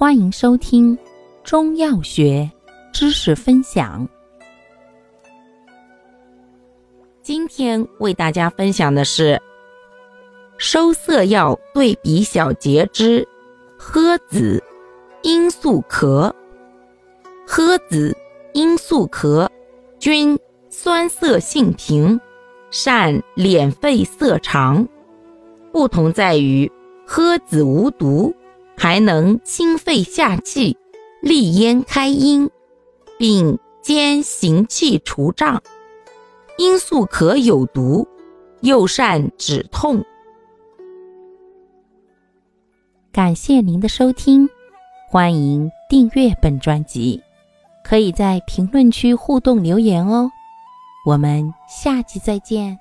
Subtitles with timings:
[0.00, 0.96] 欢迎收听
[1.44, 2.50] 中药学
[2.90, 4.08] 知识分享。
[7.20, 9.38] 今天为大家分享的是
[10.56, 13.28] 收涩药对比小结之
[13.78, 14.64] 诃子、
[15.22, 16.34] 罂粟壳。
[17.46, 18.16] 诃子、
[18.54, 19.50] 罂粟壳
[19.98, 20.38] 均
[20.70, 22.18] 酸涩性平，
[22.70, 24.88] 善敛肺涩肠。
[25.70, 26.72] 不同在于
[27.06, 28.34] 诃子无毒。
[28.82, 30.78] 还能清肺下气、
[31.20, 32.48] 利咽开阴，
[33.18, 35.62] 并兼行气除胀。
[36.56, 38.08] 罂粟壳有毒，
[38.62, 40.02] 又善止痛。
[43.12, 44.48] 感谢您的收听，
[45.10, 47.22] 欢迎订阅本专辑，
[47.84, 50.30] 可以在评论区互动留言哦。
[51.04, 52.78] 我们下期再见。